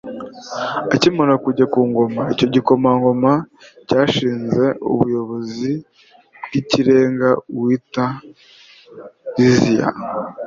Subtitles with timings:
[0.93, 3.31] akimara kujya ku ngoma, icyo gikomangoma
[3.87, 5.71] cyashinze ubuyobozi
[6.45, 8.05] bw'ikirenga uwitwa
[9.35, 9.87] liziya